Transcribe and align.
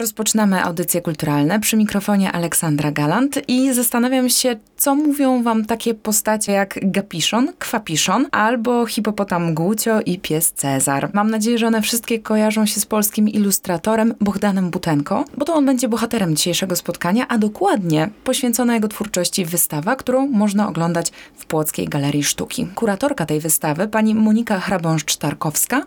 Rozpoczynamy 0.00 0.64
audycje 0.64 1.00
kulturalne 1.00 1.60
przy 1.60 1.76
mikrofonie 1.76 2.32
Aleksandra 2.32 2.90
Galant 2.90 3.48
i 3.48 3.72
zastanawiam 3.74 4.28
się, 4.28 4.56
co 4.76 4.94
mówią 4.94 5.42
wam 5.42 5.64
takie 5.64 5.94
postacie 5.94 6.52
jak 6.52 6.78
Gapiszon, 6.82 7.52
Kwapiszon 7.58 8.26
albo 8.32 8.86
hipopotam 8.86 9.54
Gucio 9.54 10.00
i 10.00 10.18
pies 10.18 10.52
Cezar. 10.52 11.10
Mam 11.12 11.30
nadzieję, 11.30 11.58
że 11.58 11.66
one 11.66 11.82
wszystkie 11.82 12.18
kojarzą 12.18 12.66
się 12.66 12.80
z 12.80 12.86
polskim 12.86 13.28
ilustratorem 13.28 14.14
Bohdanem 14.20 14.70
Butenko, 14.70 15.24
bo 15.36 15.44
to 15.44 15.54
on 15.54 15.66
będzie 15.66 15.88
bohaterem 15.88 16.36
dzisiejszego 16.36 16.76
spotkania, 16.76 17.28
a 17.28 17.38
dokładnie 17.38 18.10
poświęcona 18.24 18.74
jego 18.74 18.88
twórczości 18.88 19.44
wystawa, 19.44 19.96
którą 19.96 20.26
można 20.26 20.68
oglądać 20.68 21.12
w 21.36 21.46
Płockiej 21.46 21.88
Galerii 21.88 22.24
Sztuki. 22.24 22.66
Kuratorka 22.74 23.26
tej 23.26 23.40
wystawy, 23.40 23.88
pani 23.88 24.14
Monika 24.14 24.60
Hrabąszcz-Tarkowska, 24.60 25.80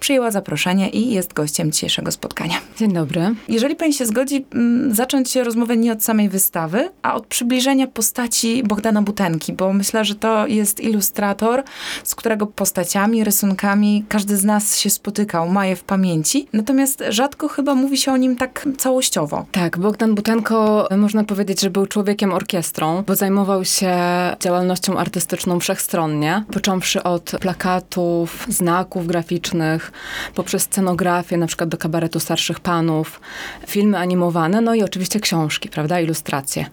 przyjęła 0.00 0.30
zaproszenie 0.30 0.88
i 0.88 1.14
jest 1.14 1.32
gościem 1.32 1.72
dzisiejszego 1.72 2.12
spotkania. 2.12 2.56
Dzień 2.76 2.92
dobry. 2.92 3.34
Jeżeli 3.60 3.76
pani 3.76 3.92
się 3.92 4.06
zgodzi, 4.06 4.46
m, 4.54 4.94
zacząć 4.94 5.36
rozmowę 5.36 5.76
nie 5.76 5.92
od 5.92 6.04
samej 6.04 6.28
wystawy, 6.28 6.90
a 7.02 7.14
od 7.14 7.26
przybliżenia 7.26 7.86
postaci 7.86 8.62
Bogdana 8.62 9.02
Butenki, 9.02 9.52
bo 9.52 9.72
myślę, 9.72 10.04
że 10.04 10.14
to 10.14 10.46
jest 10.46 10.80
ilustrator, 10.80 11.62
z 12.04 12.14
którego 12.14 12.46
postaciami, 12.46 13.24
rysunkami 13.24 14.04
każdy 14.08 14.36
z 14.36 14.44
nas 14.44 14.78
się 14.78 14.90
spotykał, 14.90 15.48
ma 15.48 15.66
je 15.66 15.76
w 15.76 15.84
pamięci. 15.84 16.48
Natomiast 16.52 17.02
rzadko 17.08 17.48
chyba 17.48 17.74
mówi 17.74 17.98
się 17.98 18.12
o 18.12 18.16
nim 18.16 18.36
tak 18.36 18.68
całościowo. 18.78 19.46
Tak, 19.52 19.78
Bogdan 19.78 20.14
Butenko 20.14 20.88
można 20.96 21.24
powiedzieć, 21.24 21.60
że 21.60 21.70
był 21.70 21.86
człowiekiem 21.86 22.32
orkiestrą, 22.32 23.02
bo 23.06 23.16
zajmował 23.16 23.64
się 23.64 23.96
działalnością 24.40 24.98
artystyczną 24.98 25.60
wszechstronnie, 25.60 26.44
począwszy 26.52 27.02
od 27.02 27.32
plakatów, 27.40 28.46
znaków 28.48 29.06
graficznych, 29.06 29.92
poprzez 30.34 30.62
scenografię, 30.62 31.36
na 31.36 31.46
przykład 31.46 31.68
do 31.68 31.76
kabaretu 31.78 32.20
starszych 32.20 32.60
panów, 32.60 33.20
filmy 33.66 33.98
animowane, 33.98 34.60
no 34.60 34.74
i 34.74 34.82
oczywiście 34.82 35.20
książki, 35.20 35.68
prawda, 35.68 36.00
ilustracje. 36.00 36.66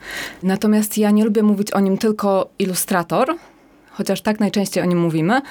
Natomiast 0.43 0.97
ja 0.97 1.11
nie 1.11 1.25
lubię 1.25 1.43
mówić 1.43 1.71
o 1.71 1.79
nim 1.79 1.97
tylko 1.97 2.49
ilustrator, 2.59 3.35
chociaż 3.91 4.21
tak 4.21 4.39
najczęściej 4.39 4.83
o 4.83 4.85
nim 4.85 4.99
mówimy, 4.99 5.41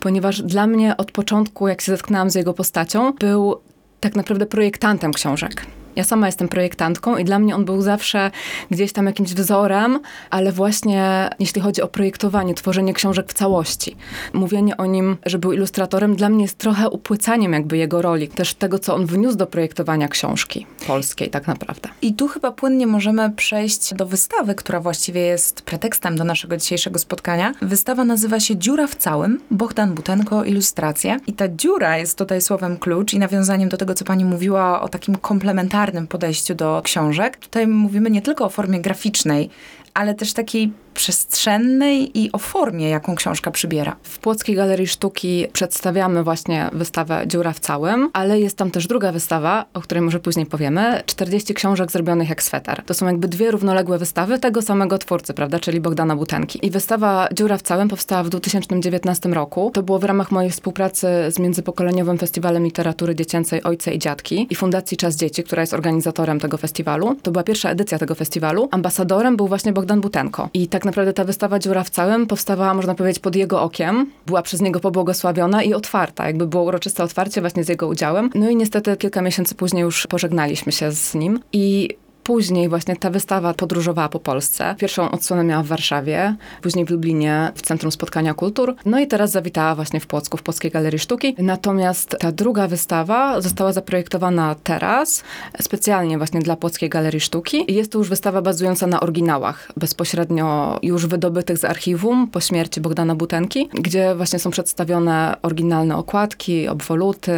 ponieważ 0.00 0.42
dla 0.42 0.66
mnie 0.66 0.96
od 0.96 1.12
początku, 1.12 1.68
jak 1.68 1.80
się 1.80 1.92
zetknęłam 1.92 2.30
z 2.30 2.34
jego 2.34 2.54
postacią, 2.54 3.12
był 3.12 3.60
tak 4.00 4.16
naprawdę 4.16 4.46
projektantem 4.46 5.12
książek. 5.12 5.66
Ja 5.96 6.04
sama 6.04 6.26
jestem 6.26 6.48
projektantką 6.48 7.16
i 7.16 7.24
dla 7.24 7.38
mnie 7.38 7.54
on 7.54 7.64
był 7.64 7.82
zawsze 7.82 8.30
gdzieś 8.70 8.92
tam 8.92 9.06
jakimś 9.06 9.34
wzorem, 9.34 10.00
ale 10.30 10.52
właśnie 10.52 11.30
jeśli 11.38 11.60
chodzi 11.60 11.82
o 11.82 11.88
projektowanie, 11.88 12.54
tworzenie 12.54 12.94
książek 12.94 13.30
w 13.30 13.34
całości, 13.34 13.96
mówienie 14.32 14.76
o 14.76 14.86
nim, 14.86 15.16
że 15.26 15.38
był 15.38 15.52
ilustratorem, 15.52 16.16
dla 16.16 16.28
mnie 16.28 16.42
jest 16.42 16.58
trochę 16.58 16.88
upłycaniem 16.90 17.52
jakby 17.52 17.76
jego 17.76 18.02
roli, 18.02 18.28
też 18.28 18.54
tego, 18.54 18.78
co 18.78 18.94
on 18.94 19.06
wniósł 19.06 19.36
do 19.36 19.46
projektowania 19.46 20.08
książki 20.08 20.66
polskiej 20.86 21.30
tak 21.30 21.46
naprawdę. 21.46 21.88
I 22.02 22.14
tu 22.14 22.28
chyba 22.28 22.50
płynnie 22.50 22.86
możemy 22.86 23.30
przejść 23.30 23.94
do 23.94 24.06
wystawy, 24.06 24.54
która 24.54 24.80
właściwie 24.80 25.20
jest 25.20 25.62
pretekstem 25.62 26.16
do 26.16 26.24
naszego 26.24 26.56
dzisiejszego 26.56 26.98
spotkania. 26.98 27.52
Wystawa 27.62 28.04
nazywa 28.04 28.40
się 28.40 28.56
Dziura 28.56 28.86
w 28.86 28.94
całym, 28.94 29.40
Bogdan 29.50 29.94
Butenko, 29.94 30.44
ilustracje. 30.44 31.16
I 31.26 31.32
ta 31.32 31.48
dziura 31.48 31.98
jest 31.98 32.18
tutaj 32.18 32.40
słowem 32.40 32.76
klucz 32.76 33.14
i 33.14 33.18
nawiązaniem 33.18 33.68
do 33.68 33.76
tego, 33.76 33.94
co 33.94 34.04
pani 34.04 34.24
mówiła 34.24 34.80
o 34.80 34.88
takim 34.88 35.14
komplementarnym 35.14 35.85
podejściu 36.06 36.54
do 36.54 36.80
książek. 36.84 37.36
Tutaj 37.36 37.66
mówimy 37.66 38.10
nie 38.10 38.22
tylko 38.22 38.44
o 38.44 38.48
formie 38.48 38.80
graficznej, 38.80 39.50
ale 39.94 40.14
też 40.14 40.32
takiej 40.32 40.72
przestrzennej 40.96 42.18
i 42.18 42.32
o 42.32 42.38
formie, 42.38 42.88
jaką 42.88 43.14
książka 43.14 43.50
przybiera. 43.50 43.96
W 44.02 44.18
Płockiej 44.18 44.56
Galerii 44.56 44.86
Sztuki 44.86 45.46
przedstawiamy 45.52 46.24
właśnie 46.24 46.70
wystawę 46.72 47.24
Dziura 47.26 47.52
w 47.52 47.60
całym, 47.60 48.10
ale 48.12 48.40
jest 48.40 48.56
tam 48.56 48.70
też 48.70 48.86
druga 48.86 49.12
wystawa, 49.12 49.64
o 49.74 49.80
której 49.80 50.02
może 50.02 50.20
później 50.20 50.46
powiemy. 50.46 51.02
40 51.06 51.54
książek 51.54 51.92
zrobionych 51.92 52.28
jak 52.28 52.42
sweter. 52.42 52.82
To 52.86 52.94
są 52.94 53.06
jakby 53.06 53.28
dwie 53.28 53.50
równoległe 53.50 53.98
wystawy 53.98 54.38
tego 54.38 54.62
samego 54.62 54.98
twórcy, 54.98 55.34
prawda, 55.34 55.58
czyli 55.58 55.80
Bogdana 55.80 56.16
Butenki. 56.16 56.66
I 56.66 56.70
wystawa 56.70 57.28
Dziura 57.32 57.56
w 57.56 57.62
całym 57.62 57.88
powstała 57.88 58.22
w 58.22 58.28
2019 58.28 59.28
roku. 59.28 59.70
To 59.74 59.82
było 59.82 59.98
w 59.98 60.04
ramach 60.04 60.30
mojej 60.30 60.50
współpracy 60.50 61.06
z 61.30 61.38
Międzypokoleniowym 61.38 62.18
Festiwalem 62.18 62.64
Literatury 62.64 63.14
Dziecięcej 63.14 63.62
Ojce 63.62 63.94
i 63.94 63.98
Dziadki 63.98 64.46
i 64.50 64.54
Fundacji 64.54 64.96
Czas 64.96 65.16
Dzieci, 65.16 65.44
która 65.44 65.62
jest 65.62 65.74
organizatorem 65.74 66.40
tego 66.40 66.56
festiwalu. 66.56 67.16
To 67.22 67.30
była 67.30 67.42
pierwsza 67.42 67.70
edycja 67.70 67.98
tego 67.98 68.14
festiwalu. 68.14 68.68
Ambasadorem 68.70 69.36
był 69.36 69.48
właśnie 69.48 69.72
Bogdan 69.72 70.00
Butenko. 70.00 70.48
I 70.54 70.68
tak 70.68 70.84
naprawdę 70.86 71.12
ta 71.12 71.24
wystawa 71.24 71.58
Dziura 71.58 71.84
w 71.84 71.90
całym 71.90 72.26
powstawała, 72.26 72.74
można 72.74 72.94
powiedzieć, 72.94 73.22
pod 73.22 73.36
jego 73.36 73.62
okiem. 73.62 74.10
Była 74.26 74.42
przez 74.42 74.60
niego 74.60 74.80
pobłogosławiona 74.80 75.62
i 75.62 75.74
otwarta. 75.74 76.26
Jakby 76.26 76.46
było 76.46 76.62
uroczyste 76.62 77.02
otwarcie 77.02 77.40
właśnie 77.40 77.64
z 77.64 77.68
jego 77.68 77.88
udziałem. 77.88 78.30
No 78.34 78.50
i 78.50 78.56
niestety 78.56 78.96
kilka 78.96 79.22
miesięcy 79.22 79.54
później 79.54 79.82
już 79.82 80.06
pożegnaliśmy 80.06 80.72
się 80.72 80.92
z 80.92 81.14
nim. 81.14 81.40
I 81.52 81.96
Później 82.26 82.68
właśnie 82.68 82.96
ta 82.96 83.10
wystawa 83.10 83.54
podróżowała 83.54 84.08
po 84.08 84.20
Polsce. 84.20 84.74
Pierwszą 84.78 85.10
odsłonę 85.10 85.44
miała 85.44 85.62
w 85.62 85.66
Warszawie, 85.66 86.36
później 86.62 86.84
w 86.84 86.90
Lublinie, 86.90 87.52
w 87.54 87.62
Centrum 87.62 87.92
Spotkania 87.92 88.34
Kultur. 88.34 88.74
No 88.84 89.00
i 89.00 89.06
teraz 89.06 89.30
zawitała 89.30 89.74
właśnie 89.74 90.00
w 90.00 90.06
Płocku, 90.06 90.36
w 90.36 90.42
Płockiej 90.42 90.70
Galerii 90.70 90.98
Sztuki. 90.98 91.34
Natomiast 91.38 92.16
ta 92.20 92.32
druga 92.32 92.68
wystawa 92.68 93.40
została 93.40 93.72
zaprojektowana 93.72 94.54
teraz, 94.64 95.22
specjalnie 95.62 96.18
właśnie 96.18 96.40
dla 96.40 96.56
Płockiej 96.56 96.88
Galerii 96.88 97.20
Sztuki. 97.20 97.74
Jest 97.74 97.92
to 97.92 97.98
już 97.98 98.08
wystawa 98.08 98.42
bazująca 98.42 98.86
na 98.86 99.00
oryginałach, 99.00 99.72
bezpośrednio 99.76 100.78
już 100.82 101.06
wydobytych 101.06 101.58
z 101.58 101.64
archiwum 101.64 102.28
po 102.28 102.40
śmierci 102.40 102.80
Bogdana 102.80 103.14
Butenki, 103.14 103.68
gdzie 103.74 104.14
właśnie 104.14 104.38
są 104.38 104.50
przedstawione 104.50 105.36
oryginalne 105.42 105.96
okładki, 105.96 106.68
obwoluty, 106.68 107.32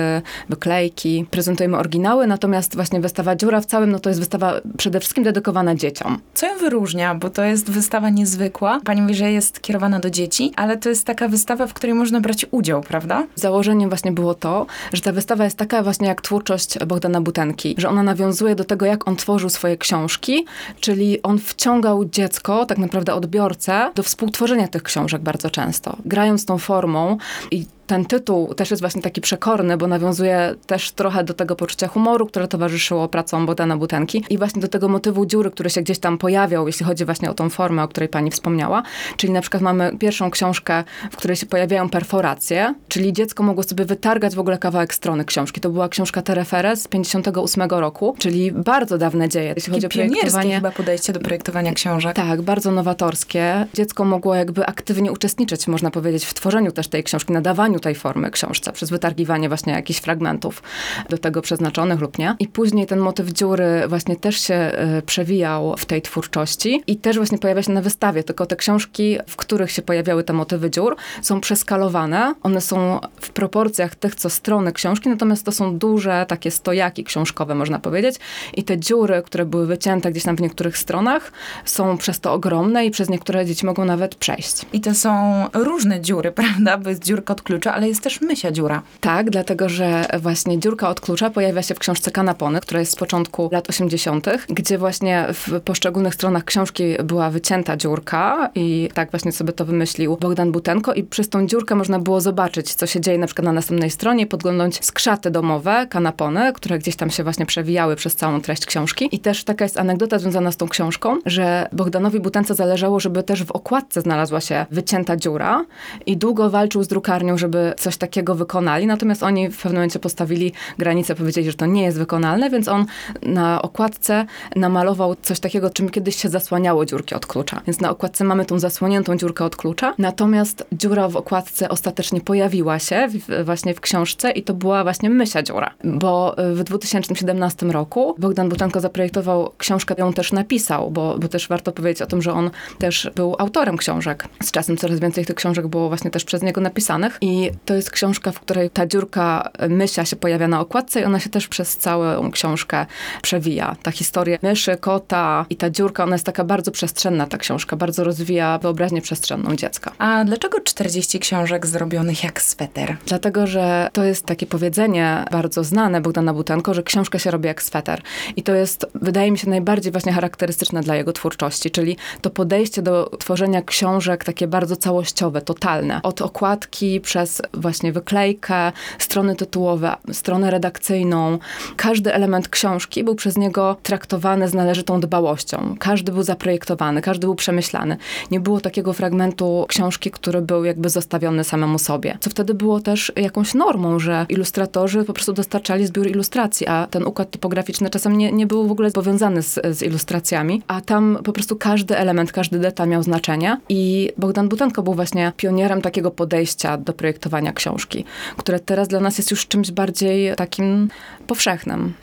wyklejki. 0.48 1.26
Prezentujemy 1.30 1.76
oryginały, 1.76 2.26
natomiast 2.26 2.74
właśnie 2.74 3.00
wystawa 3.00 3.36
Dziura 3.36 3.60
w 3.60 3.66
całym, 3.66 3.90
no 3.90 3.98
to 3.98 4.10
jest 4.10 4.20
wystawa 4.20 4.60
przede 4.78 5.00
wszystkim 5.00 5.24
dedykowana 5.24 5.74
dzieciom. 5.74 6.18
Co 6.34 6.46
ją 6.46 6.58
wyróżnia, 6.58 7.14
bo 7.14 7.30
to 7.30 7.44
jest 7.44 7.70
wystawa 7.70 8.10
niezwykła. 8.10 8.80
Pani 8.84 9.02
mówi, 9.02 9.14
że 9.14 9.32
jest 9.32 9.60
kierowana 9.60 10.00
do 10.00 10.10
dzieci, 10.10 10.52
ale 10.56 10.76
to 10.76 10.88
jest 10.88 11.04
taka 11.04 11.28
wystawa, 11.28 11.66
w 11.66 11.74
której 11.74 11.94
można 11.94 12.20
brać 12.20 12.46
udział, 12.50 12.80
prawda? 12.80 13.26
Założeniem 13.34 13.88
właśnie 13.88 14.12
było 14.12 14.34
to, 14.34 14.66
że 14.92 15.02
ta 15.02 15.12
wystawa 15.12 15.44
jest 15.44 15.56
taka 15.56 15.82
właśnie 15.82 16.08
jak 16.08 16.20
twórczość 16.20 16.78
Bogdana 16.86 17.20
Butenki, 17.20 17.74
że 17.78 17.88
ona 17.88 18.02
nawiązuje 18.02 18.54
do 18.54 18.64
tego, 18.64 18.86
jak 18.86 19.08
on 19.08 19.16
tworzył 19.16 19.50
swoje 19.50 19.76
książki, 19.76 20.46
czyli 20.80 21.22
on 21.22 21.38
wciągał 21.38 22.04
dziecko, 22.04 22.66
tak 22.66 22.78
naprawdę 22.78 23.14
odbiorcę, 23.14 23.90
do 23.94 24.02
współtworzenia 24.02 24.68
tych 24.68 24.82
książek 24.82 25.22
bardzo 25.22 25.50
często. 25.50 25.96
Grając 26.04 26.44
tą 26.44 26.58
formą 26.58 27.16
i 27.50 27.66
ten 27.88 28.04
tytuł 28.04 28.54
też 28.54 28.70
jest 28.70 28.82
właśnie 28.82 29.02
taki 29.02 29.20
przekorny, 29.20 29.76
bo 29.76 29.86
nawiązuje 29.86 30.54
też 30.66 30.92
trochę 30.92 31.24
do 31.24 31.34
tego 31.34 31.56
poczucia 31.56 31.88
humoru, 31.88 32.26
które 32.26 32.48
towarzyszyło 32.48 33.08
pracom 33.08 33.46
Bogdana 33.46 33.76
Butenki 33.76 34.24
i 34.30 34.38
właśnie 34.38 34.62
do 34.62 34.68
tego 34.68 34.88
motywu 34.88 35.26
dziury, 35.26 35.50
który 35.50 35.70
się 35.70 35.82
gdzieś 35.82 35.98
tam 35.98 36.18
pojawiał, 36.18 36.66
jeśli 36.66 36.86
chodzi 36.86 37.04
właśnie 37.04 37.30
o 37.30 37.34
tą 37.34 37.50
formę, 37.50 37.82
o 37.82 37.88
której 37.88 38.08
pani 38.08 38.30
wspomniała. 38.30 38.82
Czyli 39.16 39.32
na 39.32 39.40
przykład 39.40 39.62
mamy 39.62 39.96
pierwszą 39.98 40.30
książkę, 40.30 40.84
w 41.10 41.16
której 41.16 41.36
się 41.36 41.46
pojawiają 41.46 41.88
perforacje, 41.90 42.74
czyli 42.88 43.12
dziecko 43.12 43.42
mogło 43.42 43.62
sobie 43.62 43.84
wytargać 43.84 44.34
w 44.34 44.38
ogóle 44.38 44.58
kawałek 44.58 44.94
strony 44.94 45.24
książki. 45.24 45.60
To 45.60 45.70
była 45.70 45.88
książka 45.88 46.22
Terefere 46.22 46.76
z 46.76 46.88
58 46.88 47.70
roku, 47.70 48.16
czyli 48.18 48.52
bardzo 48.52 48.98
dawne 48.98 49.28
dzieje, 49.28 49.52
jeśli 49.56 49.72
chodzi 49.72 49.86
o 49.86 49.88
projektowanie. 49.88 50.54
chyba 50.54 50.70
podejście 50.70 51.12
do 51.12 51.20
projektowania 51.20 51.72
książek. 51.72 52.16
Tak, 52.16 52.42
bardzo 52.42 52.72
nowatorskie. 52.72 53.66
Dziecko 53.74 54.04
mogło 54.04 54.34
jakby 54.34 54.66
aktywnie 54.66 55.12
uczestniczyć, 55.12 55.66
można 55.66 55.90
powiedzieć, 55.90 56.24
w 56.24 56.34
tworzeniu 56.34 56.72
też 56.72 56.88
tej 56.88 57.04
książki, 57.04 57.32
nadawaniu 57.32 57.80
tej 57.80 57.94
formy 57.94 58.30
książce, 58.30 58.72
przez 58.72 58.90
wytargiwanie 58.90 59.48
właśnie 59.48 59.72
jakichś 59.72 60.00
fragmentów 60.00 60.62
do 61.08 61.18
tego 61.18 61.42
przeznaczonych 61.42 62.00
lub 62.00 62.18
nie. 62.18 62.36
I 62.38 62.48
później 62.48 62.86
ten 62.86 62.98
motyw 62.98 63.32
dziury 63.32 63.82
właśnie 63.88 64.16
też 64.16 64.40
się 64.40 64.72
y, 64.98 65.02
przewijał 65.02 65.74
w 65.76 65.86
tej 65.86 66.02
twórczości 66.02 66.82
i 66.86 66.96
też 66.96 67.16
właśnie 67.16 67.38
pojawia 67.38 67.62
się 67.62 67.72
na 67.72 67.82
wystawie, 67.82 68.24
tylko 68.24 68.46
te 68.46 68.56
książki, 68.56 69.18
w 69.26 69.36
których 69.36 69.70
się 69.70 69.82
pojawiały 69.82 70.24
te 70.24 70.32
motywy 70.32 70.70
dziur, 70.70 70.96
są 71.22 71.40
przeskalowane. 71.40 72.34
One 72.42 72.60
są 72.60 72.78
w 73.20 73.30
proporcjach 73.30 73.94
tych, 73.94 74.14
co 74.14 74.30
strony 74.30 74.72
książki, 74.72 75.08
natomiast 75.08 75.44
to 75.44 75.52
są 75.52 75.78
duże 75.78 76.24
takie 76.28 76.50
stojaki 76.50 77.04
książkowe, 77.04 77.54
można 77.54 77.78
powiedzieć. 77.78 78.16
I 78.54 78.64
te 78.64 78.78
dziury, 78.78 79.22
które 79.26 79.44
były 79.44 79.66
wycięte 79.66 80.10
gdzieś 80.10 80.22
tam 80.22 80.36
w 80.36 80.40
niektórych 80.40 80.78
stronach, 80.78 81.32
są 81.64 81.98
przez 81.98 82.20
to 82.20 82.32
ogromne 82.32 82.86
i 82.86 82.90
przez 82.90 83.08
niektóre 83.08 83.46
dzieci 83.46 83.66
mogą 83.66 83.84
nawet 83.84 84.14
przejść. 84.14 84.66
I 84.72 84.80
to 84.80 84.94
są 84.94 85.44
różne 85.54 86.00
dziury, 86.00 86.32
prawda? 86.40 86.78
Bo 86.78 86.90
jest 86.90 87.04
dziurka 87.04 87.32
od 87.32 87.42
klucza, 87.42 87.74
ale 87.74 87.88
jest 87.88 88.02
też 88.02 88.20
mysia 88.20 88.52
dziura. 88.52 88.82
Tak, 89.00 89.30
dlatego 89.30 89.68
że 89.68 90.06
właśnie 90.20 90.58
dziurka 90.58 90.88
od 90.88 91.00
klucza 91.00 91.30
pojawia 91.30 91.62
się 91.62 91.74
w 91.74 91.78
książce 91.78 92.10
Kanapony, 92.10 92.60
która 92.60 92.80
jest 92.80 92.92
z 92.92 92.96
początku 92.96 93.48
lat 93.52 93.68
80., 93.68 94.26
gdzie 94.48 94.78
właśnie 94.78 95.26
w 95.32 95.60
poszczególnych 95.60 96.14
stronach 96.14 96.44
książki 96.44 96.84
była 97.04 97.30
wycięta 97.30 97.76
dziurka 97.76 98.50
i 98.54 98.88
tak 98.94 99.10
właśnie 99.10 99.32
sobie 99.32 99.52
to 99.52 99.64
wymyślił 99.64 100.16
Bogdan 100.16 100.52
Butenko 100.52 100.94
i 100.94 101.02
przez 101.02 101.28
tą 101.28 101.46
dziurkę 101.46 101.74
można 101.74 101.98
było 101.98 102.20
zobaczyć, 102.20 102.67
co 102.74 102.86
się 102.86 103.00
dzieje 103.00 103.18
na 103.18 103.26
przykład 103.26 103.44
na 103.44 103.52
następnej 103.52 103.90
stronie, 103.90 104.26
podglądnąć 104.26 104.84
skrzaty 104.84 105.30
domowe, 105.30 105.86
kanapony, 105.90 106.52
które 106.52 106.78
gdzieś 106.78 106.96
tam 106.96 107.10
się 107.10 107.22
właśnie 107.22 107.46
przewijały 107.46 107.96
przez 107.96 108.16
całą 108.16 108.40
treść 108.40 108.66
książki. 108.66 109.08
I 109.12 109.18
też 109.18 109.44
taka 109.44 109.64
jest 109.64 109.78
anegdota 109.78 110.18
związana 110.18 110.52
z 110.52 110.56
tą 110.56 110.68
książką, 110.68 111.18
że 111.26 111.68
Bogdanowi 111.72 112.20
Butence 112.20 112.54
zależało, 112.54 113.00
żeby 113.00 113.22
też 113.22 113.44
w 113.44 113.50
okładce 113.50 114.00
znalazła 114.00 114.40
się 114.40 114.66
wycięta 114.70 115.16
dziura 115.16 115.64
i 116.06 116.16
długo 116.16 116.50
walczył 116.50 116.82
z 116.82 116.88
drukarnią, 116.88 117.38
żeby 117.38 117.74
coś 117.78 117.96
takiego 117.96 118.34
wykonali, 118.34 118.86
natomiast 118.86 119.22
oni 119.22 119.48
w 119.48 119.56
pewnym 119.56 119.74
momencie 119.74 119.98
postawili 119.98 120.52
granicę, 120.78 121.14
powiedzieli, 121.14 121.50
że 121.50 121.56
to 121.56 121.66
nie 121.66 121.82
jest 121.82 121.98
wykonalne, 121.98 122.50
więc 122.50 122.68
on 122.68 122.86
na 123.22 123.62
okładce 123.62 124.26
namalował 124.56 125.16
coś 125.22 125.40
takiego, 125.40 125.70
czym 125.70 125.88
kiedyś 125.88 126.16
się 126.16 126.28
zasłaniało 126.28 126.86
dziurki 126.86 127.14
od 127.14 127.26
klucza. 127.26 127.60
Więc 127.66 127.80
na 127.80 127.90
okładce 127.90 128.24
mamy 128.24 128.44
tą 128.44 128.58
zasłoniętą 128.58 129.16
dziurkę 129.16 129.44
od 129.44 129.56
klucza, 129.56 129.94
natomiast 129.98 130.66
dziura 130.72 131.08
w 131.08 131.16
okładce 131.16 131.68
ostatecznie 131.68 132.20
pojawiła 132.20 132.57
się 132.78 133.08
w, 133.08 133.44
właśnie 133.44 133.74
w 133.74 133.80
książce 133.80 134.30
i 134.30 134.42
to 134.42 134.54
była 134.54 134.82
właśnie 134.82 135.10
mysia 135.10 135.42
dziura, 135.42 135.74
bo 135.84 136.36
w 136.54 136.64
2017 136.64 137.66
roku 137.66 138.14
Bogdan 138.18 138.48
Butanko 138.48 138.80
zaprojektował 138.80 139.52
książkę, 139.58 139.94
ją 139.98 140.12
też 140.12 140.32
napisał, 140.32 140.90
bo, 140.90 141.18
bo 141.18 141.28
też 141.28 141.48
warto 141.48 141.72
powiedzieć 141.72 142.02
o 142.02 142.06
tym, 142.06 142.22
że 142.22 142.32
on 142.32 142.50
też 142.78 143.10
był 143.14 143.36
autorem 143.38 143.76
książek. 143.76 144.28
Z 144.42 144.50
czasem 144.50 144.76
coraz 144.76 145.00
więcej 145.00 145.26
tych 145.26 145.36
książek 145.36 145.66
było 145.66 145.88
właśnie 145.88 146.10
też 146.10 146.24
przez 146.24 146.42
niego 146.42 146.60
napisanych 146.60 147.18
i 147.20 147.50
to 147.64 147.74
jest 147.74 147.90
książka, 147.90 148.32
w 148.32 148.40
której 148.40 148.70
ta 148.70 148.86
dziurka 148.86 149.50
mysia 149.68 150.04
się 150.04 150.16
pojawia 150.16 150.48
na 150.48 150.60
okładce 150.60 151.00
i 151.00 151.04
ona 151.04 151.20
się 151.20 151.30
też 151.30 151.48
przez 151.48 151.76
całą 151.76 152.30
książkę 152.30 152.86
przewija. 153.22 153.76
Ta 153.82 153.90
historia 153.90 154.38
myszy, 154.42 154.76
kota 154.76 155.46
i 155.50 155.56
ta 155.56 155.70
dziurka, 155.70 156.04
ona 156.04 156.14
jest 156.14 156.26
taka 156.26 156.44
bardzo 156.44 156.70
przestrzenna, 156.70 157.26
ta 157.26 157.38
książka, 157.38 157.76
bardzo 157.76 158.04
rozwija 158.04 158.58
wyobraźnię 158.58 159.02
przestrzenną 159.02 159.56
dziecka. 159.56 159.92
A 159.98 160.24
dlaczego 160.24 160.60
40 160.60 161.18
książek 161.18 161.66
zrobionych 161.66 162.24
jak 162.24 162.42
sweter? 162.48 162.96
Dlatego, 163.06 163.46
że 163.46 163.88
to 163.92 164.04
jest 164.04 164.26
takie 164.26 164.46
powiedzenie 164.46 165.24
bardzo 165.30 165.64
znane 165.64 166.00
Bogdana 166.00 166.34
Butenko, 166.34 166.74
że 166.74 166.82
książka 166.82 167.18
się 167.18 167.30
robi 167.30 167.46
jak 167.46 167.62
sweter. 167.62 168.02
I 168.36 168.42
to 168.42 168.54
jest, 168.54 168.86
wydaje 168.94 169.30
mi 169.30 169.38
się, 169.38 169.50
najbardziej 169.50 169.92
właśnie 169.92 170.12
charakterystyczne 170.12 170.80
dla 170.80 170.96
jego 170.96 171.12
twórczości, 171.12 171.70
czyli 171.70 171.96
to 172.20 172.30
podejście 172.30 172.82
do 172.82 173.10
tworzenia 173.18 173.62
książek 173.62 174.24
takie 174.24 174.46
bardzo 174.46 174.76
całościowe, 174.76 175.42
totalne. 175.42 176.00
Od 176.02 176.22
okładki 176.22 177.00
przez 177.00 177.42
właśnie 177.54 177.92
wyklejkę, 177.92 178.72
strony 178.98 179.36
tytułowe, 179.36 179.96
stronę 180.12 180.50
redakcyjną. 180.50 181.38
Każdy 181.76 182.14
element 182.14 182.48
książki 182.48 183.04
był 183.04 183.14
przez 183.14 183.36
niego 183.36 183.76
traktowany 183.82 184.48
z 184.48 184.54
należytą 184.54 185.00
dbałością. 185.00 185.76
Każdy 185.78 186.12
był 186.12 186.22
zaprojektowany, 186.22 187.02
każdy 187.02 187.26
był 187.26 187.34
przemyślany. 187.34 187.96
Nie 188.30 188.40
było 188.40 188.60
takiego 188.60 188.92
fragmentu 188.92 189.64
książki, 189.68 190.10
który 190.10 190.42
był 190.42 190.64
jakby 190.64 190.88
zostawiony 190.88 191.44
samemu 191.44 191.78
sobie. 191.78 192.18
Co 192.20 192.30
wtedy 192.38 192.54
było 192.54 192.80
też 192.80 193.12
jakąś 193.16 193.54
normą, 193.54 193.98
że 193.98 194.26
ilustratorzy 194.28 195.04
po 195.04 195.12
prostu 195.12 195.32
dostarczali 195.32 195.86
zbiór 195.86 196.06
ilustracji, 196.06 196.66
a 196.66 196.86
ten 196.90 197.06
układ 197.06 197.30
typograficzny 197.30 197.90
czasem 197.90 198.18
nie, 198.18 198.32
nie 198.32 198.46
był 198.46 198.68
w 198.68 198.70
ogóle 198.70 198.90
powiązany 198.90 199.42
z, 199.42 199.60
z 199.78 199.82
ilustracjami, 199.82 200.62
a 200.66 200.80
tam 200.80 201.18
po 201.24 201.32
prostu 201.32 201.56
każdy 201.56 201.96
element, 201.96 202.32
każdy 202.32 202.58
detal 202.58 202.88
miał 202.88 203.02
znaczenie 203.02 203.60
i 203.68 204.12
Bogdan 204.18 204.48
Butenko 204.48 204.82
był 204.82 204.94
właśnie 204.94 205.32
pionierem 205.36 205.82
takiego 205.82 206.10
podejścia 206.10 206.76
do 206.76 206.92
projektowania 206.92 207.52
książki, 207.52 208.04
które 208.36 208.60
teraz 208.60 208.88
dla 208.88 209.00
nas 209.00 209.18
jest 209.18 209.30
już 209.30 209.46
czymś 209.48 209.70
bardziej 209.70 210.36
takim 210.36 210.88
powszechnym. 211.26 211.94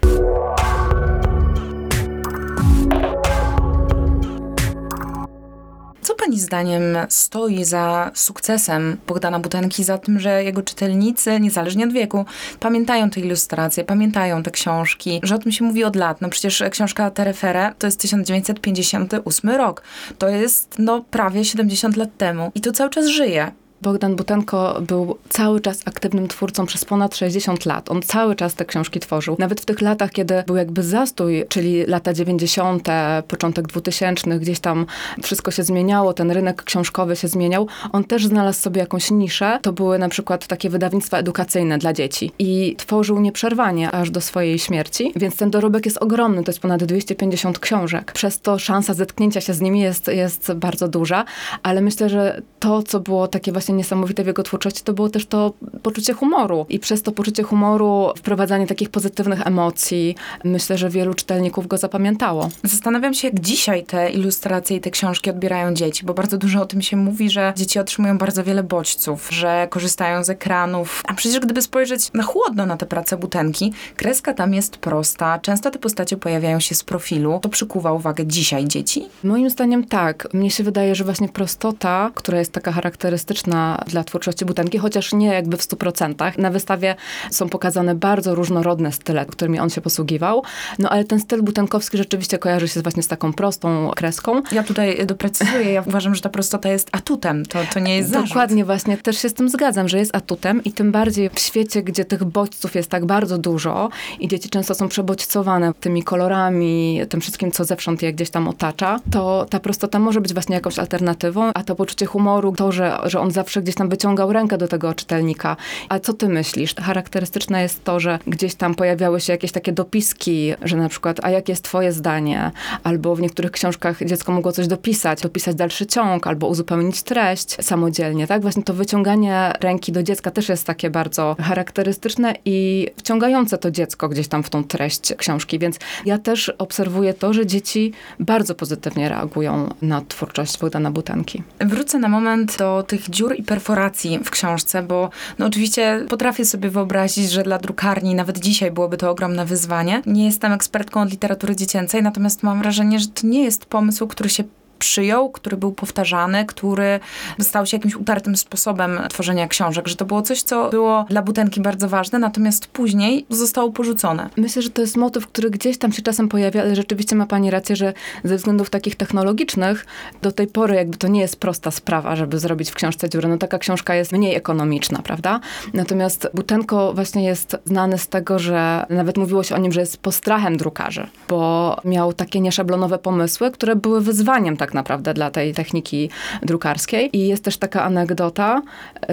Pani 6.26 6.40
zdaniem 6.40 6.98
stoi 7.10 7.64
za 7.64 8.12
sukcesem 8.14 8.98
Bogdana 9.08 9.40
Butenki, 9.40 9.84
za 9.84 9.98
tym, 9.98 10.20
że 10.20 10.44
jego 10.44 10.62
czytelnicy, 10.62 11.40
niezależnie 11.40 11.86
od 11.86 11.94
wieku, 11.94 12.26
pamiętają 12.60 13.10
te 13.10 13.20
ilustracje, 13.20 13.84
pamiętają 13.84 14.44
te 14.44 14.52
książki, 14.52 15.20
że 15.24 15.36
o 15.36 15.38
tym 15.38 15.52
się 15.52 15.66
mówi 15.66 15.84
od 15.84 15.96
lat. 15.96 16.22
No 16.22 16.30
przecież 16.30 16.64
książka 16.72 17.12
Terefere 17.12 17.74
to 17.80 17.88
jest 17.88 18.00
1958 18.00 19.50
rok. 19.50 19.84
To 20.18 20.30
jest 20.30 20.76
no 20.80 21.02
prawie 21.12 21.46
70 21.46 21.98
lat 21.98 22.18
temu 22.18 22.52
i 22.56 22.62
to 22.62 22.72
cały 22.72 22.90
czas 22.90 23.08
żyje. 23.08 23.52
Bogdan 23.82 24.16
Butenko 24.16 24.82
był 24.82 25.18
cały 25.30 25.62
czas 25.62 25.82
aktywnym 25.86 26.28
twórcą 26.28 26.66
przez 26.66 26.86
ponad 26.86 27.16
60 27.16 27.66
lat. 27.66 27.92
On 27.92 28.02
cały 28.02 28.36
czas 28.36 28.56
te 28.56 28.66
książki 28.66 29.00
tworzył. 29.00 29.36
Nawet 29.40 29.62
w 29.62 29.66
tych 29.66 29.82
latach, 29.82 30.12
kiedy 30.12 30.44
był 30.48 30.56
jakby 30.56 30.84
zastój, 30.84 31.46
czyli 31.50 31.86
lata 31.86 32.14
90., 32.14 32.88
początek 33.28 33.68
2000, 33.68 34.40
gdzieś 34.40 34.60
tam 34.60 34.86
wszystko 35.24 35.52
się 35.52 35.64
zmieniało, 35.64 36.14
ten 36.14 36.32
rynek 36.32 36.64
książkowy 36.64 37.16
się 37.16 37.28
zmieniał, 37.28 37.68
on 37.92 38.04
też 38.04 38.28
znalazł 38.28 38.60
sobie 38.60 38.82
jakąś 38.82 39.12
niszę. 39.12 39.60
To 39.62 39.74
były 39.74 40.00
na 40.00 40.10
przykład 40.10 40.48
takie 40.48 40.70
wydawnictwa 40.70 41.18
edukacyjne 41.18 41.78
dla 41.78 41.94
dzieci. 41.94 42.32
I 42.40 42.76
tworzył 42.78 43.20
nieprzerwanie 43.20 43.92
aż 43.92 44.12
do 44.12 44.22
swojej 44.22 44.60
śmierci, 44.60 45.12
więc 45.16 45.36
ten 45.36 45.52
dorobek 45.52 45.86
jest 45.86 45.98
ogromny, 45.98 46.44
to 46.44 46.52
jest 46.52 46.60
ponad 46.60 46.84
250 46.84 47.60
książek. 47.60 48.12
Przez 48.12 48.42
to 48.42 48.60
szansa 48.60 48.94
zetknięcia 48.94 49.42
się 49.42 49.54
z 49.54 49.62
nimi 49.62 49.80
jest, 49.80 50.08
jest 50.08 50.54
bardzo 50.54 50.88
duża, 50.88 51.26
ale 51.64 51.82
myślę, 51.82 52.10
że 52.10 52.42
to, 52.60 52.84
co 52.84 53.00
było 53.00 53.28
takie 53.28 53.52
właśnie 53.52 53.65
niesamowite 53.74 54.24
w 54.24 54.28
jego 54.28 54.44
twórczości, 54.44 54.84
to 54.84 54.94
było 54.94 55.10
też 55.10 55.26
to 55.26 55.54
poczucie 55.84 56.14
humoru. 56.14 56.66
I 56.70 56.80
przez 56.80 57.02
to 57.02 57.12
poczucie 57.12 57.44
humoru, 57.44 58.10
wprowadzanie 58.18 58.68
takich 58.68 58.90
pozytywnych 58.90 59.48
emocji, 59.48 60.16
myślę, 60.44 60.78
że 60.78 60.90
wielu 60.90 61.14
czytelników 61.14 61.68
go 61.68 61.78
zapamiętało. 61.78 62.50
Zastanawiam 62.64 63.14
się, 63.14 63.28
jak 63.28 63.40
dzisiaj 63.40 63.84
te 63.84 64.10
ilustracje 64.10 64.78
i 64.78 64.82
te 64.82 64.92
książki 64.92 65.30
odbierają 65.30 65.74
dzieci, 65.74 66.06
bo 66.06 66.14
bardzo 66.14 66.38
dużo 66.38 66.62
o 66.62 66.66
tym 66.66 66.82
się 66.82 66.98
mówi, 66.98 67.30
że 67.30 67.54
dzieci 67.56 67.80
otrzymują 67.80 68.18
bardzo 68.18 68.44
wiele 68.44 68.64
bodźców, 68.64 69.30
że 69.32 69.68
korzystają 69.70 70.24
z 70.24 70.30
ekranów. 70.30 71.04
A 71.08 71.14
przecież 71.14 71.40
gdyby 71.40 71.62
spojrzeć 71.62 72.14
na 72.14 72.24
chłodno 72.24 72.66
na 72.66 72.78
tę 72.78 72.86
pracę 72.86 73.18
butenki, 73.18 73.74
kreska 73.96 74.34
tam 74.34 74.54
jest 74.54 74.78
prosta, 74.78 75.40
często 75.40 75.72
te 75.72 75.80
postacie 75.80 76.18
pojawiają 76.18 76.60
się 76.60 76.76
z 76.76 76.84
profilu. 76.84 77.40
To 77.42 77.50
przykuwa 77.50 77.94
uwagę 77.94 78.26
dzisiaj 78.26 78.68
dzieci? 78.68 79.06
Moim 79.24 79.50
zdaniem 79.50 79.84
tak. 79.84 80.28
Mnie 80.34 80.52
się 80.52 80.64
wydaje, 80.64 80.96
że 80.96 81.04
właśnie 81.04 81.30
prostota, 81.30 82.12
która 82.16 82.40
jest 82.40 82.52
taka 82.52 82.72
charakterystyczna 82.72 83.55
dla 83.88 84.04
twórczości 84.04 84.46
Butenki, 84.46 84.78
chociaż 84.78 85.14
nie 85.14 85.28
jakby 85.28 85.58
w 85.58 85.62
100%. 85.62 86.40
Na 86.40 86.50
wystawie 86.50 86.96
są 87.32 87.50
pokazane 87.50 87.96
bardzo 87.96 88.36
różnorodne 88.36 88.92
style, 88.92 89.26
którymi 89.26 89.60
on 89.60 89.70
się 89.70 89.82
posługiwał, 89.82 90.44
no 90.80 90.90
ale 90.90 91.04
ten 91.04 91.20
styl 91.20 91.44
butenkowski 91.44 91.98
rzeczywiście 91.98 92.38
kojarzy 92.38 92.68
się 92.68 92.82
właśnie 92.82 93.04
z 93.04 93.08
taką 93.08 93.34
prostą 93.34 93.92
kreską. 93.96 94.42
Ja 94.52 94.64
tutaj 94.64 95.06
doprecyzuję, 95.06 95.72
ja 95.72 95.84
uważam, 95.88 96.16
że 96.16 96.22
ta 96.22 96.30
prostota 96.30 96.70
jest 96.70 96.90
atutem, 96.92 97.46
to, 97.46 97.60
to 97.74 97.80
nie 97.80 97.98
jest 97.98 98.10
zarzut. 98.10 98.28
Dokładnie 98.28 98.66
właśnie, 98.66 98.98
też 98.98 99.18
się 99.18 99.30
z 99.30 99.34
tym 99.34 99.50
zgadzam, 99.50 99.90
że 99.90 99.98
jest 99.98 100.16
atutem 100.16 100.64
i 100.64 100.72
tym 100.72 100.92
bardziej 100.92 101.30
w 101.30 101.40
świecie, 101.40 101.84
gdzie 101.84 102.06
tych 102.06 102.24
bodźców 102.24 102.76
jest 102.76 102.90
tak 102.90 103.06
bardzo 103.06 103.38
dużo 103.38 103.90
i 104.20 104.28
dzieci 104.28 104.50
często 104.50 104.76
są 104.76 104.88
przebodźcowane 104.88 105.74
tymi 105.80 106.04
kolorami, 106.04 107.02
tym 107.10 107.22
wszystkim, 107.22 107.52
co 107.52 107.66
zewsząd 107.66 108.02
je 108.02 108.14
gdzieś 108.14 108.30
tam 108.30 108.48
otacza, 108.48 109.00
to 109.12 109.46
ta 109.50 109.60
prostota 109.60 110.00
może 110.00 110.22
być 110.22 110.34
właśnie 110.34 110.56
jakąś 110.56 110.80
alternatywą, 110.80 111.52
a 111.54 111.64
to 111.64 111.76
poczucie 111.76 112.06
humoru, 112.06 112.52
to, 112.52 112.72
że, 112.72 112.98
że 113.04 113.20
on 113.20 113.32
zawsze 113.32 113.45
gdzieś 113.62 113.76
tam 113.76 113.90
wyciągał 113.90 114.34
rękę 114.34 114.58
do 114.58 114.68
tego 114.68 114.94
czytelnika. 114.94 115.58
A 115.90 116.00
co 116.00 116.14
ty 116.14 116.30
myślisz? 116.30 116.76
Charakterystyczne 116.76 117.62
jest 117.62 117.84
to, 117.84 118.00
że 118.00 118.20
gdzieś 118.28 118.56
tam 118.56 118.76
pojawiały 118.76 119.22
się 119.22 119.34
jakieś 119.34 119.52
takie 119.52 119.72
dopiski, 119.72 120.54
że 120.62 120.78
na 120.78 120.90
przykład, 120.90 121.20
a 121.24 121.30
jakie 121.30 121.52
jest 121.52 121.64
twoje 121.64 121.92
zdanie? 121.92 122.52
Albo 122.84 123.16
w 123.16 123.22
niektórych 123.22 123.52
książkach 123.52 124.06
dziecko 124.06 124.32
mogło 124.32 124.52
coś 124.52 124.68
dopisać, 124.68 125.22
dopisać 125.22 125.56
dalszy 125.56 125.86
ciąg, 125.86 126.28
albo 126.28 126.48
uzupełnić 126.48 127.04
treść 127.04 127.58
samodzielnie, 127.62 128.28
tak? 128.28 128.42
Właśnie 128.42 128.64
to 128.64 128.74
wyciąganie 128.74 129.54
ręki 129.62 129.92
do 129.92 130.04
dziecka 130.04 130.32
też 130.32 130.50
jest 130.50 130.68
takie 130.68 130.90
bardzo 130.90 131.36
charakterystyczne 131.40 132.34
i 132.46 132.88
wciągające 132.98 133.58
to 133.58 133.72
dziecko 133.72 134.10
gdzieś 134.10 134.28
tam 134.28 134.44
w 134.44 134.50
tą 134.50 134.64
treść 134.64 135.14
książki, 135.14 135.60
więc 135.60 135.80
ja 136.06 136.18
też 136.18 136.50
obserwuję 136.50 137.14
to, 137.14 137.34
że 137.34 137.46
dzieci 137.46 137.94
bardzo 138.20 138.56
pozytywnie 138.56 139.10
reagują 139.10 139.74
na 139.82 140.02
twórczość 140.02 140.60
Bogdana 140.60 140.92
Butenki. 140.92 141.44
Wrócę 141.60 142.00
na 142.00 142.08
moment 142.08 142.58
do 142.58 142.84
tych 142.88 143.10
dziur 143.10 143.35
i 143.36 143.44
perforacji 143.44 144.20
w 144.24 144.30
książce, 144.30 144.84
bo 144.84 145.10
no 145.40 145.46
oczywiście 145.46 146.06
potrafię 146.10 146.46
sobie 146.46 146.70
wyobrazić, 146.70 147.32
że 147.32 147.44
dla 147.44 147.58
drukarni 147.58 148.16
nawet 148.16 148.40
dzisiaj 148.40 148.72
byłoby 148.72 148.98
to 148.98 149.12
ogromne 149.12 149.46
wyzwanie. 149.46 150.02
Nie 150.06 150.26
jestem 150.26 150.52
ekspertką 150.52 151.02
od 151.02 151.12
literatury 151.12 151.56
dziecięcej, 151.56 152.04
natomiast 152.04 152.44
mam 152.44 152.60
wrażenie, 152.60 153.00
że 153.00 153.08
to 153.08 153.28
nie 153.28 153.44
jest 153.44 153.66
pomysł, 153.66 154.08
który 154.08 154.30
się 154.30 154.44
przyjął, 154.86 155.30
który 155.30 155.58
był 155.58 155.72
powtarzany, 155.72 156.46
który 156.46 157.00
stał 157.40 157.66
się 157.66 157.78
jakimś 157.78 157.96
utartym 157.96 158.38
sposobem 158.38 159.00
tworzenia 159.10 159.48
książek, 159.48 159.88
że 159.88 159.96
to 159.96 160.06
było 160.06 160.22
coś, 160.22 160.42
co 160.42 160.70
było 160.70 161.06
dla 161.10 161.22
Butenki 161.22 161.62
bardzo 161.62 161.90
ważne, 161.90 162.20
natomiast 162.20 162.68
później 162.68 163.26
zostało 163.30 163.72
porzucone. 163.72 164.30
Myślę, 164.38 164.62
że 164.62 164.70
to 164.70 164.82
jest 164.82 164.98
motyw, 164.98 165.28
który 165.28 165.50
gdzieś 165.50 165.78
tam 165.78 165.92
się 165.92 166.02
czasem 166.02 166.30
pojawia, 166.30 166.62
ale 166.62 166.76
rzeczywiście 166.76 167.16
ma 167.16 167.26
pani 167.26 167.52
rację, 167.52 167.76
że 167.76 167.94
ze 168.24 168.38
względów 168.38 168.70
takich 168.70 168.96
technologicznych 168.96 169.86
do 170.22 170.32
tej 170.32 170.48
pory 170.48 170.76
jakby 170.76 170.98
to 170.98 171.08
nie 171.08 171.22
jest 171.22 171.40
prosta 171.40 171.72
sprawa, 171.72 172.16
żeby 172.16 172.40
zrobić 172.40 172.72
w 172.72 172.76
książce 172.76 173.10
dziurę. 173.10 173.30
No 173.30 173.38
taka 173.38 173.58
książka 173.58 173.96
jest 173.96 174.12
mniej 174.12 174.36
ekonomiczna, 174.36 175.02
prawda? 175.02 175.40
Natomiast 175.74 176.30
Butenko 176.34 176.94
właśnie 176.94 177.24
jest 177.24 177.58
znany 177.66 177.98
z 177.98 178.08
tego, 178.08 178.40
że 178.40 178.86
nawet 178.90 179.18
mówiło 179.18 179.44
się 179.44 179.56
o 179.56 179.58
nim, 179.58 179.72
że 179.72 179.80
jest 179.80 179.98
postrachem 179.98 180.58
drukarzy, 180.58 181.08
bo 181.28 181.78
miał 181.86 182.14
takie 182.14 182.42
nieszablonowe 182.42 182.98
pomysły, 182.98 183.52
które 183.52 183.76
były 183.76 184.02
wyzwaniem 184.02 184.58
tak 184.58 184.74
naprawdę 184.76 185.14
dla 185.14 185.32
tej 185.32 185.54
techniki 185.54 186.10
drukarskiej. 186.42 187.18
I 187.18 187.28
jest 187.28 187.44
też 187.44 187.58
taka 187.58 187.84
anegdota, 187.84 188.62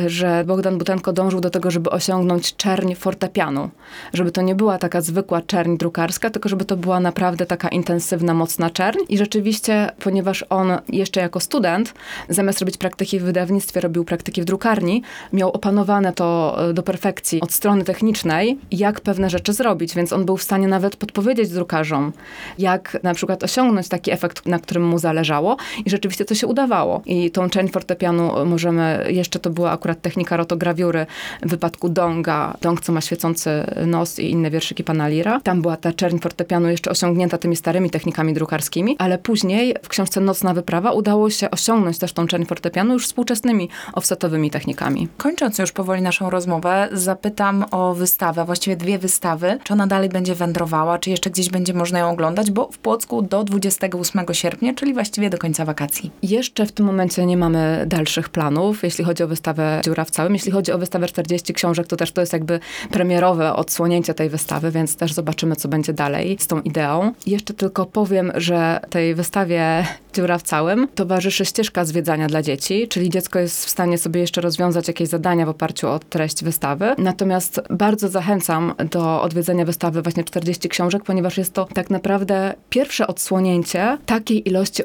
że 0.07 0.45
Bogdan 0.47 0.79
Butenko 0.79 1.13
dążył 1.13 1.41
do 1.41 1.51
tego, 1.51 1.71
żeby 1.71 1.91
osiągnąć 1.91 2.57
czerń 2.57 2.95
fortepianu. 2.95 3.71
Żeby 4.13 4.33
to 4.33 4.43
nie 4.43 4.55
była 4.55 4.79
taka 4.79 5.01
zwykła 5.01 5.43
czerń 5.43 5.77
drukarska, 5.77 6.31
tylko 6.31 6.49
żeby 6.49 6.65
to 6.65 6.77
była 6.77 7.01
naprawdę 7.01 7.47
taka 7.47 7.69
intensywna, 7.69 8.35
mocna 8.35 8.71
czerń. 8.71 8.99
I 9.09 9.19
rzeczywiście, 9.19 9.91
ponieważ 10.05 10.45
on 10.51 10.73
jeszcze 10.89 11.21
jako 11.21 11.41
student, 11.41 11.95
zamiast 12.29 12.61
robić 12.61 12.77
praktyki 12.77 13.21
w 13.21 13.23
wydawnictwie, 13.23 13.81
robił 13.81 14.05
praktyki 14.05 14.43
w 14.43 14.45
drukarni, 14.45 15.03
miał 15.33 15.51
opanowane 15.51 16.13
to 16.13 16.57
e, 16.71 16.73
do 16.73 16.83
perfekcji 16.83 17.41
od 17.41 17.53
strony 17.53 17.85
technicznej, 17.85 18.59
jak 18.71 19.01
pewne 19.01 19.31
rzeczy 19.31 19.53
zrobić, 19.53 19.95
więc 19.95 20.13
on 20.13 20.25
był 20.25 20.37
w 20.37 20.43
stanie 20.43 20.69
nawet 20.69 20.97
podpowiedzieć 20.97 21.51
drukarzom, 21.51 22.13
jak 22.59 22.99
na 23.03 23.15
przykład 23.15 23.43
osiągnąć 23.43 23.89
taki 23.89 24.11
efekt, 24.11 24.47
na 24.47 24.59
którym 24.59 24.87
mu 24.87 24.99
zależało 24.99 25.52
i 25.85 25.91
rzeczywiście 25.91 26.25
to 26.25 26.35
się 26.35 26.47
udawało. 26.47 27.03
I 27.07 27.31
tą 27.31 27.51
część 27.51 27.73
fortepianu 27.73 28.47
możemy, 28.47 29.07
jeszcze 29.09 29.39
to 29.39 29.51
była 29.51 29.71
akurat 29.71 30.01
technika 30.01 30.37
rotograwiury 30.37 31.07
w 31.43 31.51
wypadku 31.51 31.89
Donga, 31.89 32.57
Dong, 32.61 32.81
co 32.81 32.93
ma 32.93 33.01
świecący 33.01 33.51
nos 33.87 34.19
i 34.19 34.31
inne 34.31 34.51
wierszyki 34.51 34.85
pana 34.85 35.09
Lira. 35.09 35.41
Tam 35.41 35.63
była 35.63 35.77
ta 35.77 35.93
czerń 35.93 36.19
fortepianu 36.19 36.69
jeszcze 36.69 36.91
osiągnięta 36.91 37.39
tymi 37.39 37.57
starymi 37.57 37.91
technikami 37.91 38.35
drukarskimi, 38.35 38.97
ale 38.99 39.19
później 39.19 39.75
w 39.83 39.89
książce 39.89 40.21
Nocna 40.21 40.55
Wyprawa 40.55 40.93
udało 40.93 41.31
się 41.31 41.51
osiągnąć 41.51 41.99
też 41.99 42.13
tą 42.13 42.27
czerń 42.27 42.45
fortepianu 42.45 42.93
już 42.93 43.07
współczesnymi 43.07 43.69
offsetowymi 43.93 44.51
technikami. 44.51 45.09
Kończąc 45.17 45.59
już 45.59 45.73
powoli 45.73 46.03
naszą 46.03 46.31
rozmowę, 46.31 46.89
zapytam 46.93 47.65
o 47.71 47.95
wystawę, 47.95 48.45
właściwie 48.45 48.77
dwie 48.77 48.99
wystawy. 48.99 49.59
Czy 49.65 49.73
ona 49.73 49.87
dalej 49.87 50.09
będzie 50.09 50.35
wędrowała, 50.35 50.99
czy 50.99 51.11
jeszcze 51.11 51.31
gdzieś 51.31 51.49
będzie 51.51 51.75
można 51.75 51.99
ją 51.99 52.11
oglądać, 52.11 52.51
bo 52.51 52.69
w 52.73 52.79
Płocku 52.79 53.23
do 53.23 53.45
28 53.45 54.27
sierpnia, 54.33 54.75
czyli 54.75 54.95
właściwie 54.95 55.31
do 55.31 55.39
końca 55.43 55.65
wakacji. 55.65 56.11
Jeszcze 56.23 56.67
w 56.67 56.73
tym 56.73 56.87
momencie 56.87 57.27
nie 57.27 57.37
mamy 57.37 57.85
dalszych 57.87 58.29
planów, 58.29 58.83
jeśli 58.83 59.05
chodzi 59.05 59.23
o 59.23 59.29
wystawę 59.29 59.81
Dziura 59.85 60.05
w 60.05 60.11
całym. 60.11 60.33
Jeśli 60.33 60.53
chodzi 60.53 60.73
o 60.73 60.79
wystawę 60.79 61.07
40 61.07 61.55
książek, 61.55 61.87
to 61.87 61.97
też 61.97 62.13
to 62.13 62.21
jest 62.21 62.33
jakby 62.33 62.61
premierowe 62.91 63.55
odsłonięcie 63.55 64.15
tej 64.15 64.29
wystawy, 64.29 64.71
więc 64.71 64.97
też 64.97 65.13
zobaczymy, 65.13 65.57
co 65.57 65.69
będzie 65.69 65.93
dalej 65.93 66.37
z 66.41 66.47
tą 66.47 66.61
ideą. 66.61 67.13
Jeszcze 67.27 67.55
tylko 67.55 67.87
powiem, 67.87 68.33
że 68.35 68.81
tej 68.91 69.15
wystawie 69.15 69.87
Dziura 70.15 70.39
w 70.39 70.43
całym 70.43 70.89
towarzyszy 70.95 71.45
ścieżka 71.45 71.85
zwiedzania 71.85 72.27
dla 72.27 72.43
dzieci, 72.43 72.89
czyli 72.89 73.11
dziecko 73.11 73.39
jest 73.39 73.67
w 73.67 73.71
stanie 73.71 73.99
sobie 73.99 74.21
jeszcze 74.21 74.41
rozwiązać 74.41 74.89
jakieś 74.89 75.09
zadania 75.09 75.47
w 75.47 75.49
oparciu 75.49 75.89
o 75.89 75.99
treść 75.99 76.45
wystawy. 76.45 76.95
Natomiast 76.99 77.61
bardzo 77.71 78.09
zachęcam 78.09 78.75
do 78.91 79.23
odwiedzenia 79.23 79.65
wystawy 79.65 80.03
właśnie 80.03 80.25
40 80.25 80.69
książek, 80.69 81.03
ponieważ 81.05 81.39
jest 81.39 81.53
to 81.55 81.69
tak 81.75 81.91
naprawdę 81.91 82.55
pierwsze 82.71 83.07
odsłonięcie 83.07 83.99
takiej 84.07 84.49
ilości 84.49 84.85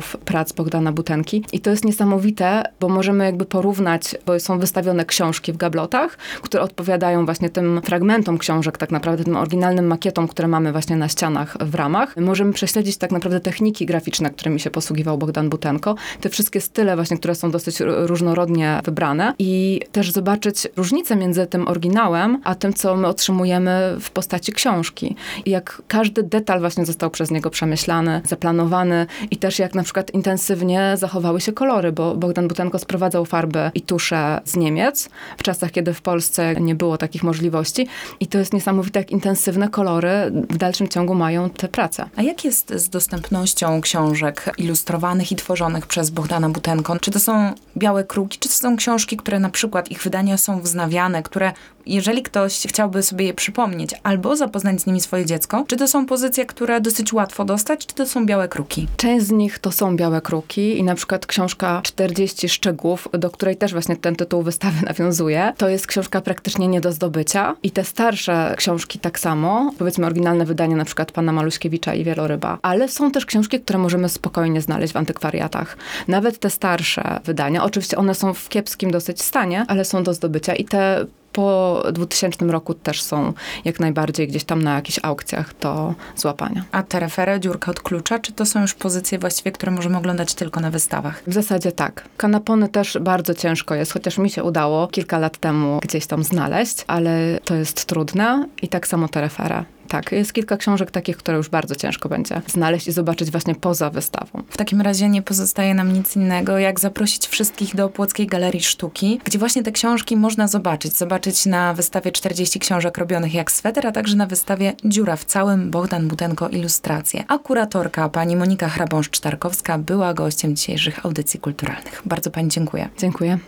prac 0.00 0.52
Bogdana 0.52 0.92
Butenki. 0.92 1.44
I 1.52 1.60
to 1.60 1.70
jest 1.70 1.84
niesamowite, 1.84 2.62
bo 2.80 2.88
możemy 2.88 3.24
jakby 3.24 3.44
porównać, 3.44 4.16
bo 4.26 4.40
są 4.40 4.58
wystawione 4.58 5.04
książki 5.04 5.52
w 5.52 5.56
gablotach, 5.56 6.18
które 6.42 6.62
odpowiadają 6.62 7.24
właśnie 7.24 7.50
tym 7.50 7.80
fragmentom 7.84 8.38
książek, 8.38 8.78
tak 8.78 8.90
naprawdę 8.90 9.24
tym 9.24 9.36
oryginalnym 9.36 9.86
makietom, 9.86 10.28
które 10.28 10.48
mamy 10.48 10.72
właśnie 10.72 10.96
na 10.96 11.08
ścianach 11.08 11.56
w 11.60 11.74
ramach. 11.74 12.16
Możemy 12.16 12.52
prześledzić 12.52 12.96
tak 12.96 13.10
naprawdę 13.10 13.40
techniki 13.40 13.86
graficzne, 13.86 14.30
którymi 14.30 14.60
się 14.60 14.70
posługiwał 14.70 15.18
Bogdan 15.18 15.48
Butenko. 15.50 15.94
Te 16.20 16.28
wszystkie 16.28 16.60
style 16.60 16.96
właśnie, 16.96 17.16
które 17.16 17.34
są 17.34 17.50
dosyć 17.50 17.76
różnorodnie 17.80 18.80
wybrane 18.84 19.34
i 19.38 19.80
też 19.92 20.10
zobaczyć 20.10 20.68
różnicę 20.76 21.16
między 21.16 21.46
tym 21.46 21.68
oryginałem, 21.68 22.40
a 22.44 22.54
tym, 22.54 22.74
co 22.74 22.96
my 22.96 23.06
otrzymujemy 23.06 23.96
w 24.00 24.10
postaci 24.10 24.52
książki. 24.52 25.16
I 25.44 25.50
jak 25.50 25.82
każdy 25.88 26.22
detal 26.22 26.60
właśnie 26.60 26.86
został 26.86 27.10
przez 27.10 27.30
niego 27.30 27.50
przemyślany, 27.50 28.20
zaplanowany 28.24 29.06
i 29.30 29.36
też 29.36 29.58
jak 29.58 29.71
na 29.74 29.82
przykład 29.82 30.14
intensywnie 30.14 30.94
zachowały 30.96 31.40
się 31.40 31.52
kolory, 31.52 31.92
bo 31.92 32.16
Bogdan 32.16 32.48
Butenko 32.48 32.78
sprowadzał 32.78 33.24
farby 33.24 33.70
i 33.74 33.82
tusze 33.82 34.40
z 34.44 34.56
Niemiec 34.56 35.08
w 35.38 35.42
czasach, 35.42 35.70
kiedy 35.70 35.94
w 35.94 36.02
Polsce 36.02 36.54
nie 36.54 36.74
było 36.74 36.98
takich 36.98 37.22
możliwości 37.22 37.86
i 38.20 38.26
to 38.26 38.38
jest 38.38 38.52
niesamowite, 38.52 39.00
jak 39.00 39.10
intensywne 39.10 39.68
kolory 39.68 40.10
w 40.50 40.56
dalszym 40.56 40.88
ciągu 40.88 41.14
mają 41.14 41.50
te 41.50 41.68
prace. 41.68 42.08
A 42.16 42.22
jak 42.22 42.44
jest 42.44 42.72
z 42.74 42.88
dostępnością 42.88 43.80
książek 43.80 44.54
ilustrowanych 44.58 45.32
i 45.32 45.36
tworzonych 45.36 45.86
przez 45.86 46.10
Bogdana 46.10 46.48
Butenko? 46.48 46.98
Czy 46.98 47.10
to 47.10 47.20
są 47.20 47.52
białe 47.76 48.04
kruki, 48.04 48.38
czy 48.38 48.48
to 48.48 48.54
są 48.54 48.76
książki, 48.76 49.16
które 49.16 49.38
na 49.38 49.50
przykład 49.50 49.90
ich 49.90 50.02
wydania 50.02 50.38
są 50.38 50.60
wznawiane, 50.60 51.22
które 51.22 51.52
jeżeli 51.86 52.22
ktoś 52.22 52.66
chciałby 52.66 53.02
sobie 53.02 53.26
je 53.26 53.34
przypomnieć 53.34 53.90
albo 54.02 54.36
zapoznać 54.36 54.80
z 54.80 54.86
nimi 54.86 55.00
swoje 55.00 55.26
dziecko, 55.26 55.64
czy 55.66 55.76
to 55.76 55.88
są 55.88 56.06
pozycje, 56.06 56.46
które 56.46 56.80
dosyć 56.80 57.12
łatwo 57.12 57.44
dostać, 57.44 57.86
czy 57.86 57.94
to 57.94 58.06
są 58.06 58.26
białe 58.26 58.48
kruki? 58.48 58.88
Część 58.96 59.26
z 59.26 59.30
nich 59.30 59.58
to 59.58 59.72
są 59.72 59.96
białe 59.96 60.20
kruki 60.20 60.78
i 60.78 60.82
na 60.82 60.94
przykład 60.94 61.26
książka 61.26 61.80
40 61.84 62.48
szczegółów, 62.48 63.08
do 63.12 63.30
której 63.30 63.56
też 63.56 63.72
właśnie 63.72 63.96
ten 63.96 64.16
tytuł 64.16 64.42
wystawy 64.42 64.86
nawiązuje, 64.90 65.52
to 65.56 65.68
jest 65.68 65.86
książka 65.86 66.20
praktycznie 66.20 66.68
nie 66.68 66.80
do 66.80 66.92
zdobycia 66.92 67.56
i 67.62 67.70
te 67.70 67.84
starsze 67.84 68.54
książki 68.56 68.98
tak 68.98 69.18
samo, 69.18 69.72
powiedzmy 69.78 70.06
oryginalne 70.06 70.44
wydania 70.44 70.76
na 70.76 70.84
przykład 70.84 71.12
pana 71.12 71.32
Maluśkiewicza 71.32 71.94
i 71.94 72.04
Wieloryba, 72.04 72.58
ale 72.62 72.88
są 72.88 73.10
też 73.10 73.26
książki, 73.26 73.60
które 73.60 73.78
możemy 73.78 74.08
spokojnie 74.08 74.60
znaleźć 74.60 74.92
w 74.92 74.96
antykwariatach. 74.96 75.76
Nawet 76.08 76.38
te 76.38 76.50
starsze 76.50 77.20
wydania, 77.24 77.64
oczywiście 77.64 77.96
one 77.96 78.14
są 78.14 78.34
w 78.34 78.48
kiepskim 78.48 78.90
dosyć 78.90 79.22
stanie, 79.22 79.64
ale 79.68 79.84
są 79.84 80.02
do 80.02 80.14
zdobycia 80.14 80.54
i 80.54 80.64
te 80.64 81.06
po 81.32 81.82
2000 81.92 82.46
roku 82.46 82.74
też 82.74 83.02
są 83.02 83.32
jak 83.64 83.80
najbardziej 83.80 84.28
gdzieś 84.28 84.44
tam 84.44 84.62
na 84.62 84.74
jakichś 84.74 84.98
aukcjach 85.02 85.58
do 85.60 85.94
złapania. 86.16 86.64
A 86.72 86.82
tereferę, 86.82 87.40
dziurka 87.40 87.70
od 87.70 87.80
klucza, 87.80 88.18
czy 88.18 88.32
to 88.32 88.46
są 88.46 88.60
już 88.60 88.74
pozycje 88.74 89.18
właściwie, 89.18 89.52
które 89.52 89.72
możemy 89.72 89.98
oglądać 89.98 90.34
tylko 90.34 90.60
na 90.60 90.70
wystawach? 90.70 91.22
W 91.26 91.32
zasadzie 91.32 91.72
tak. 91.72 92.04
Kanapony 92.16 92.68
też 92.68 92.98
bardzo 93.00 93.34
ciężko 93.34 93.74
jest, 93.74 93.92
chociaż 93.92 94.18
mi 94.18 94.30
się 94.30 94.44
udało 94.44 94.88
kilka 94.88 95.18
lat 95.18 95.38
temu 95.38 95.78
gdzieś 95.82 96.06
tam 96.06 96.24
znaleźć, 96.24 96.84
ale 96.86 97.38
to 97.44 97.54
jest 97.54 97.84
trudne 97.84 98.46
i 98.62 98.68
tak 98.68 98.86
samo 98.86 99.08
tereferę. 99.08 99.64
Tak, 99.92 100.12
jest 100.12 100.32
kilka 100.32 100.56
książek 100.56 100.90
takich, 100.90 101.16
które 101.16 101.36
już 101.36 101.48
bardzo 101.48 101.74
ciężko 101.74 102.08
będzie 102.08 102.42
znaleźć 102.46 102.88
i 102.88 102.92
zobaczyć 102.92 103.30
właśnie 103.30 103.54
poza 103.54 103.90
wystawą. 103.90 104.42
W 104.50 104.56
takim 104.56 104.80
razie 104.80 105.08
nie 105.08 105.22
pozostaje 105.22 105.74
nam 105.74 105.92
nic 105.92 106.16
innego, 106.16 106.58
jak 106.58 106.80
zaprosić 106.80 107.26
wszystkich 107.26 107.76
do 107.76 107.88
Płockiej 107.88 108.26
Galerii 108.26 108.60
Sztuki, 108.60 109.20
gdzie 109.24 109.38
właśnie 109.38 109.62
te 109.62 109.72
książki 109.72 110.16
można 110.16 110.48
zobaczyć. 110.48 110.96
Zobaczyć 110.96 111.46
na 111.46 111.74
wystawie 111.74 112.12
40 112.12 112.58
książek 112.58 112.98
robionych 112.98 113.34
jak 113.34 113.52
sweter, 113.52 113.86
a 113.86 113.92
także 113.92 114.16
na 114.16 114.26
wystawie 114.26 114.72
Dziura 114.84 115.16
w 115.16 115.24
całym 115.24 115.70
Bogdan 115.70 116.08
Butenko 116.08 116.48
Ilustracje. 116.48 117.24
A 117.28 117.38
kuratorka 117.38 118.08
pani 118.08 118.36
Monika 118.36 118.68
Hrabąż-Cztarkowska 118.68 119.78
była 119.78 120.14
gościem 120.14 120.56
dzisiejszych 120.56 121.06
audycji 121.06 121.40
kulturalnych. 121.40 122.02
Bardzo 122.04 122.30
pani 122.30 122.48
dziękuję. 122.48 122.88
Dziękuję. 122.98 123.38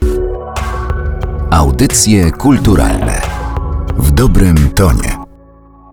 Audycje 1.51 2.31
kulturalne 2.31 3.21
w 3.99 4.11
dobrym 4.11 4.71
tonie. 4.71 5.24